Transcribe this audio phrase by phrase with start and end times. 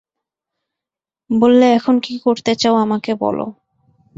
[1.29, 3.45] বললে, এখন কী করতে চাও আমাকে বলো।